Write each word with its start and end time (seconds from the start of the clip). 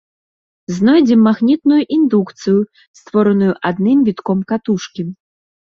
Знойдзем 0.77 1.21
магнітную 1.27 1.77
індукцыю, 1.99 2.59
створаную 3.03 3.53
адным 3.73 3.97
вітком 4.11 4.37
катушкі. 4.53 5.01